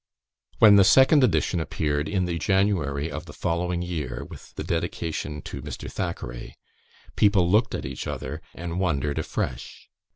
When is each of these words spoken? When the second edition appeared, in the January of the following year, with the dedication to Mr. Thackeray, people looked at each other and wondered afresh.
When 0.57 0.77
the 0.77 0.83
second 0.83 1.23
edition 1.23 1.59
appeared, 1.59 2.09
in 2.09 2.25
the 2.25 2.39
January 2.39 3.11
of 3.11 3.27
the 3.27 3.33
following 3.37 3.83
year, 3.83 4.25
with 4.27 4.51
the 4.55 4.63
dedication 4.63 5.43
to 5.43 5.61
Mr. 5.61 5.91
Thackeray, 5.91 6.57
people 7.15 7.47
looked 7.47 7.75
at 7.75 7.85
each 7.85 8.07
other 8.07 8.41
and 8.55 8.79
wondered 8.79 9.19
afresh. 9.19 9.91